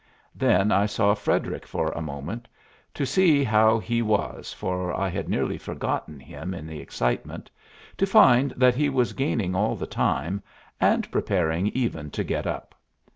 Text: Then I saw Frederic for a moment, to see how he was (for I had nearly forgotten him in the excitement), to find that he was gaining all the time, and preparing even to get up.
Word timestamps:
Then 0.33 0.71
I 0.71 0.87
saw 0.87 1.13
Frederic 1.13 1.63
for 1.67 1.89
a 1.91 2.01
moment, 2.01 2.47
to 2.95 3.05
see 3.05 3.43
how 3.43 3.77
he 3.77 4.01
was 4.01 4.51
(for 4.51 4.91
I 4.99 5.09
had 5.09 5.29
nearly 5.29 5.59
forgotten 5.59 6.19
him 6.19 6.55
in 6.55 6.65
the 6.65 6.79
excitement), 6.79 7.51
to 7.99 8.07
find 8.07 8.49
that 8.57 8.73
he 8.73 8.89
was 8.89 9.13
gaining 9.13 9.53
all 9.53 9.75
the 9.75 9.85
time, 9.85 10.41
and 10.79 11.11
preparing 11.11 11.67
even 11.75 12.09
to 12.17 12.23
get 12.23 12.47
up. 12.47 12.73